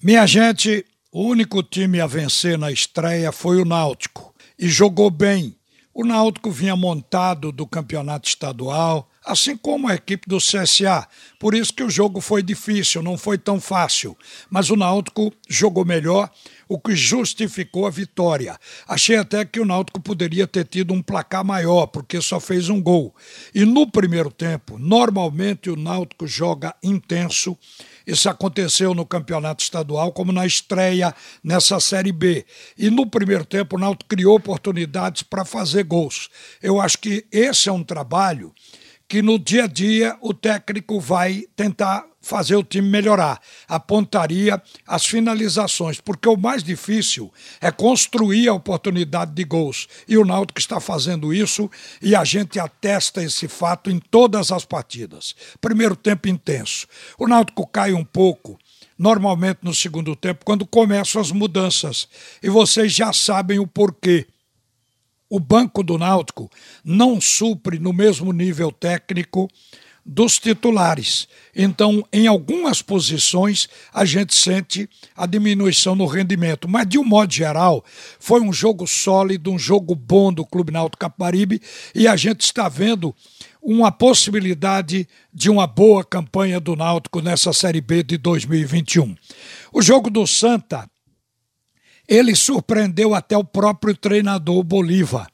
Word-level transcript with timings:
Minha 0.00 0.24
gente, 0.26 0.86
o 1.10 1.24
único 1.24 1.60
time 1.60 2.00
a 2.00 2.06
vencer 2.06 2.56
na 2.56 2.70
estreia 2.70 3.32
foi 3.32 3.60
o 3.60 3.64
Náutico 3.64 4.32
e 4.56 4.68
jogou 4.68 5.10
bem. 5.10 5.56
O 5.92 6.04
Náutico 6.04 6.52
vinha 6.52 6.76
montado 6.76 7.50
do 7.50 7.66
campeonato 7.66 8.28
estadual, 8.28 9.10
assim 9.24 9.56
como 9.56 9.88
a 9.88 9.94
equipe 9.94 10.28
do 10.28 10.38
CSA. 10.38 11.06
Por 11.38 11.54
isso 11.54 11.72
que 11.72 11.82
o 11.82 11.90
jogo 11.90 12.20
foi 12.20 12.42
difícil, 12.42 13.02
não 13.02 13.16
foi 13.16 13.38
tão 13.38 13.60
fácil. 13.60 14.16
Mas 14.50 14.70
o 14.70 14.76
Náutico 14.76 15.32
jogou 15.48 15.84
melhor, 15.84 16.30
o 16.68 16.78
que 16.78 16.94
justificou 16.94 17.86
a 17.86 17.90
vitória. 17.90 18.58
Achei 18.86 19.16
até 19.16 19.44
que 19.44 19.60
o 19.60 19.64
Náutico 19.64 20.00
poderia 20.00 20.46
ter 20.46 20.64
tido 20.64 20.92
um 20.92 21.02
placar 21.02 21.44
maior, 21.44 21.86
porque 21.86 22.20
só 22.20 22.38
fez 22.38 22.68
um 22.68 22.80
gol. 22.80 23.14
E 23.54 23.64
no 23.64 23.90
primeiro 23.90 24.30
tempo, 24.30 24.78
normalmente 24.78 25.70
o 25.70 25.76
Náutico 25.76 26.26
joga 26.26 26.74
intenso 26.82 27.56
isso 28.08 28.26
aconteceu 28.30 28.94
no 28.94 29.04
campeonato 29.04 29.62
estadual, 29.62 30.10
como 30.12 30.32
na 30.32 30.46
estreia 30.46 31.14
nessa 31.44 31.78
Série 31.78 32.10
B. 32.10 32.46
E 32.78 32.88
no 32.88 33.06
primeiro 33.06 33.44
tempo, 33.44 33.76
o 33.76 33.78
Náutico 33.78 34.08
criou 34.08 34.34
oportunidades 34.34 35.22
para 35.22 35.44
fazer 35.44 35.84
gols. 35.84 36.30
Eu 36.62 36.80
acho 36.80 36.96
que 36.96 37.26
esse 37.30 37.68
é 37.68 37.72
um 37.72 37.84
trabalho 37.84 38.50
que 39.08 39.22
no 39.22 39.38
dia 39.38 39.64
a 39.64 39.66
dia 39.66 40.16
o 40.20 40.34
técnico 40.34 41.00
vai 41.00 41.44
tentar 41.56 42.04
fazer 42.20 42.56
o 42.56 42.62
time 42.62 42.88
melhorar. 42.88 43.40
A 43.66 43.80
pontaria, 43.80 44.62
as 44.86 45.06
finalizações, 45.06 45.98
porque 45.98 46.28
o 46.28 46.36
mais 46.36 46.62
difícil 46.62 47.32
é 47.60 47.70
construir 47.70 48.48
a 48.48 48.54
oportunidade 48.54 49.32
de 49.32 49.44
gols. 49.44 49.88
E 50.06 50.18
o 50.18 50.26
Náutico 50.26 50.60
está 50.60 50.78
fazendo 50.78 51.32
isso 51.32 51.70
e 52.02 52.14
a 52.14 52.22
gente 52.24 52.60
atesta 52.60 53.22
esse 53.22 53.48
fato 53.48 53.90
em 53.90 53.98
todas 53.98 54.52
as 54.52 54.66
partidas. 54.66 55.34
Primeiro 55.58 55.96
tempo 55.96 56.28
intenso. 56.28 56.86
O 57.16 57.26
Náutico 57.26 57.66
cai 57.66 57.94
um 57.94 58.04
pouco 58.04 58.58
normalmente 58.98 59.60
no 59.62 59.72
segundo 59.72 60.14
tempo, 60.16 60.44
quando 60.44 60.66
começam 60.66 61.22
as 61.22 61.30
mudanças. 61.30 62.08
E 62.42 62.50
vocês 62.50 62.92
já 62.92 63.12
sabem 63.12 63.58
o 63.58 63.66
porquê. 63.66 64.26
O 65.30 65.38
banco 65.38 65.82
do 65.82 65.98
Náutico 65.98 66.50
não 66.84 67.20
supre 67.20 67.78
no 67.78 67.92
mesmo 67.92 68.32
nível 68.32 68.72
técnico 68.72 69.48
dos 70.08 70.38
titulares. 70.38 71.28
Então, 71.54 72.02
em 72.10 72.26
algumas 72.26 72.80
posições, 72.80 73.68
a 73.92 74.06
gente 74.06 74.34
sente 74.34 74.88
a 75.14 75.26
diminuição 75.26 75.94
no 75.94 76.06
rendimento. 76.06 76.66
Mas, 76.66 76.88
de 76.88 76.98
um 76.98 77.04
modo 77.04 77.30
geral, 77.30 77.84
foi 78.18 78.40
um 78.40 78.50
jogo 78.50 78.86
sólido, 78.86 79.52
um 79.52 79.58
jogo 79.58 79.94
bom 79.94 80.32
do 80.32 80.46
Clube 80.46 80.72
Náutico 80.72 80.98
Caparibe 80.98 81.60
e 81.94 82.08
a 82.08 82.16
gente 82.16 82.40
está 82.40 82.70
vendo 82.70 83.14
uma 83.60 83.92
possibilidade 83.92 85.06
de 85.32 85.50
uma 85.50 85.66
boa 85.66 86.02
campanha 86.02 86.58
do 86.58 86.74
Náutico 86.74 87.20
nessa 87.20 87.52
Série 87.52 87.82
B 87.82 88.02
de 88.02 88.16
2021. 88.16 89.14
O 89.70 89.82
jogo 89.82 90.08
do 90.08 90.26
Santa, 90.26 90.88
ele 92.08 92.34
surpreendeu 92.34 93.14
até 93.14 93.36
o 93.36 93.44
próprio 93.44 93.94
treinador 93.94 94.62
Bolívar, 94.64 95.28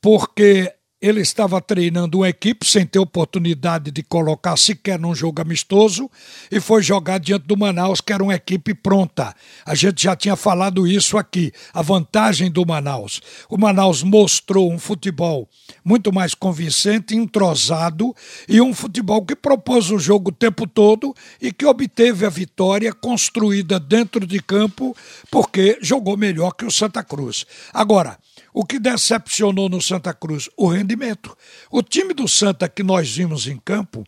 porque 0.00 0.75
ele 1.00 1.20
estava 1.20 1.60
treinando 1.60 2.18
uma 2.18 2.28
equipe 2.28 2.66
sem 2.66 2.86
ter 2.86 2.98
oportunidade 2.98 3.90
de 3.90 4.02
colocar 4.02 4.56
sequer 4.56 4.98
num 4.98 5.14
jogo 5.14 5.42
amistoso 5.42 6.10
e 6.50 6.58
foi 6.58 6.82
jogar 6.82 7.18
diante 7.18 7.46
do 7.46 7.56
Manaus, 7.56 8.00
que 8.00 8.12
era 8.12 8.22
uma 8.22 8.34
equipe 8.34 8.72
pronta. 8.74 9.34
A 9.64 9.74
gente 9.74 10.02
já 10.02 10.16
tinha 10.16 10.36
falado 10.36 10.86
isso 10.86 11.18
aqui, 11.18 11.52
a 11.74 11.82
vantagem 11.82 12.50
do 12.50 12.64
Manaus. 12.64 13.20
O 13.50 13.58
Manaus 13.58 14.02
mostrou 14.02 14.72
um 14.72 14.78
futebol 14.78 15.46
muito 15.84 16.10
mais 16.10 16.34
convincente, 16.34 17.14
entrosado 17.14 18.14
e 18.48 18.60
um 18.62 18.72
futebol 18.72 19.24
que 19.24 19.36
propôs 19.36 19.90
o 19.90 19.98
jogo 19.98 20.30
o 20.30 20.34
tempo 20.34 20.66
todo 20.66 21.14
e 21.40 21.52
que 21.52 21.66
obteve 21.66 22.24
a 22.24 22.30
vitória 22.30 22.92
construída 22.92 23.78
dentro 23.78 24.26
de 24.26 24.40
campo 24.40 24.96
porque 25.30 25.78
jogou 25.82 26.16
melhor 26.16 26.52
que 26.52 26.64
o 26.64 26.70
Santa 26.70 27.04
Cruz. 27.04 27.44
Agora, 27.72 28.18
o 28.58 28.64
que 28.64 28.78
decepcionou 28.78 29.68
no 29.68 29.82
Santa 29.82 30.14
Cruz? 30.14 30.48
O 30.56 30.66
rendimento. 30.66 31.36
O 31.70 31.82
time 31.82 32.14
do 32.14 32.26
Santa 32.26 32.66
que 32.70 32.82
nós 32.82 33.14
vimos 33.14 33.46
em 33.46 33.58
campo 33.58 34.02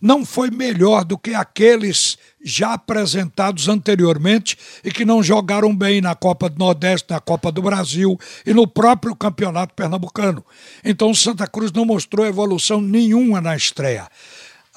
não 0.00 0.26
foi 0.26 0.50
melhor 0.50 1.04
do 1.04 1.16
que 1.16 1.32
aqueles 1.34 2.18
já 2.44 2.72
apresentados 2.72 3.68
anteriormente 3.68 4.58
e 4.82 4.90
que 4.90 5.04
não 5.04 5.22
jogaram 5.22 5.72
bem 5.72 6.00
na 6.00 6.16
Copa 6.16 6.50
do 6.50 6.58
Nordeste, 6.58 7.12
na 7.12 7.20
Copa 7.20 7.52
do 7.52 7.62
Brasil 7.62 8.18
e 8.44 8.52
no 8.52 8.66
próprio 8.66 9.14
Campeonato 9.14 9.72
Pernambucano. 9.72 10.44
Então 10.84 11.12
o 11.12 11.14
Santa 11.14 11.46
Cruz 11.46 11.70
não 11.70 11.84
mostrou 11.84 12.26
evolução 12.26 12.80
nenhuma 12.80 13.40
na 13.40 13.54
estreia. 13.54 14.08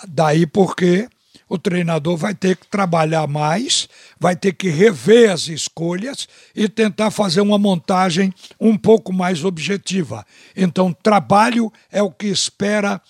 Daí 0.08 0.46
porque 0.46 1.10
o 1.48 1.58
treinador 1.58 2.18
vai 2.18 2.34
ter 2.34 2.56
que 2.56 2.68
trabalhar 2.68 3.28
mais, 3.28 3.88
vai 4.20 4.36
ter 4.36 4.54
que 4.54 4.70
rever 4.70 5.32
as 5.32 5.48
escolhas 5.48 6.28
e 6.56 6.68
tentar 6.68 7.12
fazer 7.12 7.42
uma 7.42 7.58
montagem 7.58 8.34
um 8.60 8.78
pouco 8.78 9.14
mais 9.14 9.44
objetiva. 9.44 10.26
Então, 10.56 10.92
trabalho 10.92 11.72
é 11.92 12.02
o 12.02 12.12
que 12.12 12.28
espera 12.28 13.02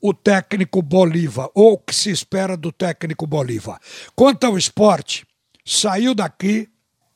o 0.00 0.12
técnico 0.12 0.82
Bolívar, 0.82 1.48
ou 1.54 1.72
o 1.72 1.78
que 1.78 1.94
se 1.94 2.10
espera 2.10 2.56
do 2.56 2.70
técnico 2.70 3.26
Bolívar. 3.26 3.80
Quanto 4.14 4.44
ao 4.44 4.58
esporte, 4.58 5.26
saiu 5.64 6.14
daqui 6.14 6.68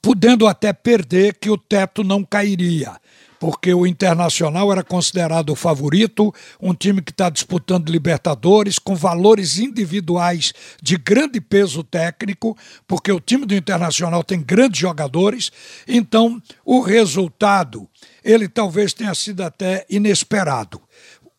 podendo 0.03 0.47
até 0.47 0.73
perder 0.73 1.35
que 1.35 1.51
o 1.51 1.59
teto 1.59 2.03
não 2.03 2.25
cairia 2.25 2.99
porque 3.41 3.73
o 3.73 3.87
Internacional 3.87 4.71
era 4.71 4.85
considerado 4.85 5.49
o 5.49 5.57
favorito, 5.57 6.33
um 6.61 6.75
time 6.75 7.01
que 7.01 7.11
está 7.11 7.31
disputando 7.31 7.89
Libertadores, 7.89 8.79
com 8.79 8.95
valores 8.95 9.59
individuais 9.59 10.53
de 10.81 10.99
grande 10.99 11.41
peso 11.41 11.83
técnico, 11.83 12.57
porque 12.87 13.11
o 13.11 13.19
time 13.19 13.47
do 13.47 13.55
Internacional 13.55 14.23
tem 14.23 14.43
grandes 14.43 14.79
jogadores, 14.79 15.51
então 15.89 16.41
o 16.65 16.83
resultado 16.83 17.89
ele 18.23 18.47
talvez 18.47 18.93
tenha 18.93 19.15
sido 19.15 19.41
até 19.41 19.87
inesperado. 19.89 20.79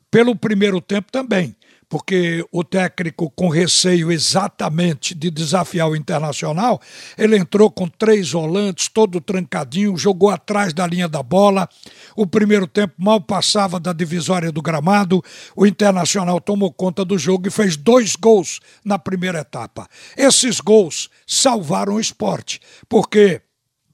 Pelo 0.10 0.36
primeiro 0.36 0.82
tempo 0.82 1.12
também 1.12 1.56
porque 1.92 2.42
o 2.54 2.64
técnico, 2.64 3.30
com 3.32 3.50
receio 3.50 4.14
exatamente 4.14 5.14
de 5.14 5.30
desafiar 5.30 5.90
o 5.90 5.96
Internacional, 5.96 6.80
ele 7.18 7.36
entrou 7.36 7.70
com 7.70 7.86
três 7.86 8.32
volantes, 8.32 8.88
todo 8.88 9.20
trancadinho, 9.20 9.98
jogou 9.98 10.30
atrás 10.30 10.72
da 10.72 10.88
linha 10.88 11.10
da 11.10 11.22
bola. 11.22 11.68
O 12.16 12.26
primeiro 12.26 12.66
tempo 12.66 12.94
mal 12.98 13.20
passava 13.20 13.78
da 13.78 13.92
divisória 13.92 14.54
do 14.54 14.62
gramado. 14.62 15.22
O 15.54 15.68
Internacional 15.68 16.40
tomou 16.40 16.72
conta 16.72 17.04
do 17.04 17.18
jogo 17.18 17.50
e 17.50 17.52
fez 17.52 17.76
dois 17.76 18.16
gols 18.16 18.62
na 18.86 18.98
primeira 18.98 19.40
etapa. 19.40 19.86
Esses 20.16 20.62
gols 20.62 21.10
salvaram 21.28 21.96
o 21.96 22.00
esporte, 22.00 22.62
porque 22.88 23.42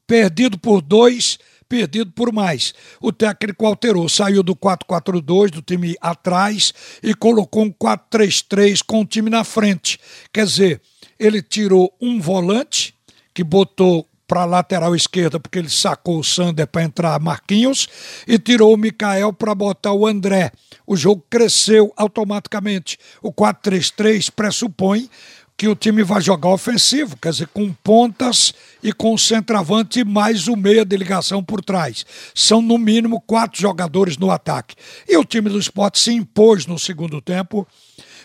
perdido 0.05 0.59
por 0.59 0.83
dois 0.83 1.39
perdido 1.67 2.11
por 2.11 2.31
mais. 2.31 2.73
O 3.01 3.11
técnico 3.11 3.65
alterou, 3.65 4.07
saiu 4.07 4.43
do 4.43 4.55
4-4-2, 4.55 5.49
do 5.51 5.61
time 5.61 5.95
atrás, 6.01 6.73
e 7.01 7.13
colocou 7.13 7.63
um 7.63 7.71
4-3-3 7.71 8.81
com 8.85 9.01
o 9.01 9.05
time 9.05 9.29
na 9.29 9.43
frente. 9.43 9.99
Quer 10.33 10.45
dizer, 10.45 10.81
ele 11.19 11.41
tirou 11.41 11.93
um 12.01 12.19
volante, 12.19 12.95
que 13.33 13.43
botou 13.43 14.07
para 14.27 14.41
a 14.41 14.45
lateral 14.45 14.95
esquerda, 14.95 15.39
porque 15.39 15.57
ele 15.57 15.69
sacou 15.69 16.19
o 16.19 16.23
Sander 16.23 16.67
para 16.67 16.83
entrar 16.83 17.19
Marquinhos, 17.19 17.87
e 18.27 18.37
tirou 18.37 18.73
o 18.73 18.77
Mikael 18.77 19.31
para 19.31 19.55
botar 19.55 19.93
o 19.93 20.05
André. 20.05 20.51
O 20.85 20.95
jogo 20.95 21.23
cresceu 21.29 21.93
automaticamente. 21.95 22.97
O 23.21 23.31
4-3-3 23.31 24.29
pressupõe 24.29 25.09
que 25.57 25.67
o 25.67 25.75
time 25.75 26.03
vai 26.03 26.21
jogar 26.21 26.49
ofensivo, 26.49 27.17
quer 27.17 27.31
dizer, 27.31 27.47
com 27.47 27.73
pontas 27.73 28.53
e 28.83 28.93
com 28.93 29.17
centroavante 29.17 30.03
mais 30.03 30.47
o 30.47 30.55
meia 30.55 30.85
de 30.85 30.95
ligação 30.95 31.43
por 31.43 31.63
trás. 31.63 32.05
São 32.35 32.61
no 32.61 32.77
mínimo 32.77 33.19
quatro 33.19 33.59
jogadores 33.59 34.17
no 34.17 34.29
ataque. 34.29 34.75
E 35.09 35.17
o 35.17 35.25
time 35.25 35.49
do 35.49 35.57
esporte 35.57 35.99
se 35.99 36.13
impôs 36.13 36.67
no 36.67 36.77
segundo 36.77 37.19
tempo, 37.19 37.67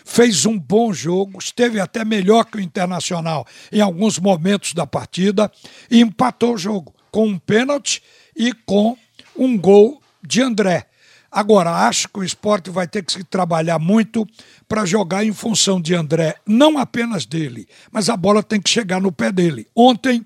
fez 0.05 0.45
um 0.45 0.59
bom 0.59 0.93
jogo, 0.93 1.39
esteve 1.39 1.79
até 1.79 2.05
melhor 2.05 2.45
que 2.45 2.57
o 2.57 2.61
Internacional 2.61 3.47
em 3.71 3.81
alguns 3.81 4.19
momentos 4.19 4.73
da 4.73 4.85
partida 4.85 5.51
e 5.89 6.01
empatou 6.01 6.53
o 6.53 6.57
jogo 6.57 6.93
com 7.09 7.27
um 7.27 7.39
pênalti 7.39 8.03
e 8.35 8.53
com 8.53 8.95
um 9.35 9.57
gol 9.57 9.99
de 10.21 10.39
André. 10.39 10.85
Agora, 11.33 11.87
acho 11.87 12.07
que 12.09 12.19
o 12.19 12.23
esporte 12.23 12.69
vai 12.69 12.87
ter 12.87 13.03
que 13.03 13.11
se 13.11 13.23
trabalhar 13.23 13.79
muito 13.79 14.23
para 14.67 14.85
jogar 14.85 15.25
em 15.25 15.33
função 15.33 15.81
de 15.81 15.95
André, 15.95 16.35
não 16.45 16.77
apenas 16.77 17.25
dele, 17.25 17.67
mas 17.91 18.07
a 18.07 18.15
bola 18.15 18.43
tem 18.43 18.61
que 18.61 18.69
chegar 18.69 19.01
no 19.01 19.11
pé 19.11 19.31
dele. 19.31 19.65
Ontem, 19.75 20.23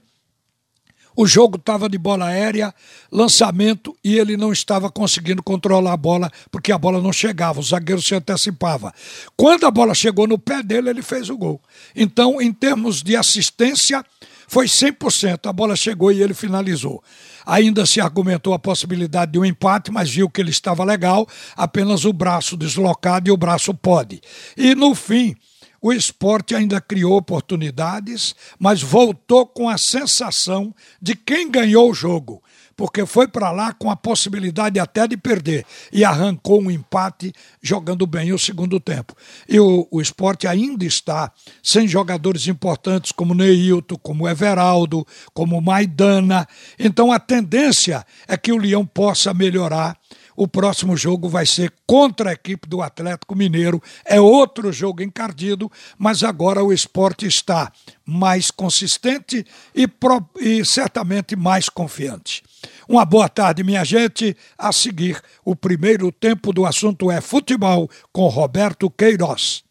o 1.15 1.25
jogo 1.25 1.55
estava 1.55 1.87
de 1.87 1.97
bola 1.97 2.25
aérea, 2.25 2.75
lançamento, 3.09 3.97
e 4.03 4.19
ele 4.19 4.35
não 4.35 4.51
estava 4.51 4.91
conseguindo 4.91 5.41
controlar 5.41 5.93
a 5.93 5.97
bola, 5.97 6.29
porque 6.51 6.73
a 6.73 6.77
bola 6.77 7.01
não 7.01 7.13
chegava, 7.13 7.61
o 7.61 7.63
zagueiro 7.63 8.01
se 8.01 8.13
antecipava. 8.13 8.93
Quando 9.35 9.65
a 9.65 9.71
bola 9.71 9.95
chegou 9.95 10.27
no 10.27 10.37
pé 10.37 10.61
dele, 10.61 10.89
ele 10.89 11.01
fez 11.01 11.29
o 11.29 11.37
gol. 11.37 11.61
Então, 11.95 12.41
em 12.41 12.51
termos 12.51 13.01
de 13.01 13.15
assistência, 13.15 14.03
foi 14.47 14.65
100%. 14.65 15.47
A 15.47 15.53
bola 15.53 15.75
chegou 15.75 16.11
e 16.11 16.23
ele 16.23 16.33
finalizou. 16.33 17.03
Ainda 17.45 17.85
se 17.85 18.01
argumentou 18.01 18.53
a 18.53 18.59
possibilidade 18.59 19.33
de 19.33 19.39
um 19.39 19.45
empate, 19.45 19.91
mas 19.91 20.09
viu 20.09 20.29
que 20.29 20.41
ele 20.41 20.49
estava 20.49 20.83
legal, 20.83 21.27
apenas 21.55 22.05
o 22.05 22.13
braço 22.13 22.57
deslocado 22.57 23.29
e 23.29 23.31
o 23.31 23.37
braço 23.37 23.73
pode. 23.73 24.21
E 24.55 24.73
no 24.73 24.95
fim, 24.95 25.35
o 25.81 25.93
esporte 25.93 26.55
ainda 26.55 26.81
criou 26.81 27.15
oportunidades, 27.15 28.35
mas 28.57 28.81
voltou 28.81 29.45
com 29.45 29.69
a 29.69 29.77
sensação 29.77 30.73
de 31.01 31.15
quem 31.15 31.51
ganhou 31.51 31.91
o 31.91 31.93
jogo, 31.93 32.41
porque 32.77 33.05
foi 33.07 33.27
para 33.27 33.51
lá 33.51 33.73
com 33.73 33.89
a 33.89 33.95
possibilidade 33.95 34.79
até 34.79 35.07
de 35.07 35.17
perder 35.17 35.65
e 35.91 36.05
arrancou 36.05 36.61
um 36.61 36.69
empate 36.69 37.33
jogando 37.59 38.05
bem 38.05 38.31
o 38.31 38.37
segundo 38.37 38.79
tempo. 38.79 39.15
E 39.49 39.59
o, 39.59 39.87
o 39.89 39.99
esporte 39.99 40.47
ainda 40.47 40.85
está 40.85 41.31
sem 41.63 41.87
jogadores 41.87 42.47
importantes 42.47 43.11
como 43.11 43.33
Neilton, 43.33 43.97
como 43.97 44.29
Everaldo, 44.29 45.05
como 45.33 45.59
Maidana. 45.59 46.47
Então 46.77 47.11
a 47.11 47.19
tendência 47.19 48.05
é 48.27 48.37
que 48.37 48.51
o 48.51 48.57
Leão 48.57 48.85
possa 48.85 49.33
melhorar 49.33 49.97
o 50.37 50.47
próximo 50.47 50.95
jogo 50.95 51.27
vai 51.27 51.47
ser 51.47 51.73
contra 51.87 52.29
a 52.29 52.33
equipe 52.33 52.69
do 52.69 52.83
Atlético 52.83 53.35
Mineiro. 53.35 53.81
É 54.05 54.21
outro 54.21 54.71
jogo 54.71 55.01
encardido, 55.01 55.69
mas 55.97 56.23
agora 56.23 56.63
o 56.63 56.71
esporte 56.71 57.25
está 57.25 57.71
mais 58.05 58.51
consistente 58.51 59.43
e, 59.73 59.87
pro, 59.87 60.23
e 60.39 60.63
certamente 60.63 61.35
mais 61.35 61.69
confiante. 61.69 62.43
Uma 62.87 63.03
boa 63.03 63.27
tarde, 63.27 63.65
minha 63.65 63.83
gente. 63.83 64.35
A 64.57 64.71
seguir, 64.71 65.21
o 65.43 65.55
primeiro 65.55 66.09
tempo 66.09 66.53
do 66.53 66.65
assunto 66.65 67.11
é 67.11 67.19
futebol 67.19 67.89
com 68.13 68.27
Roberto 68.27 68.89
Queiroz. 68.89 69.67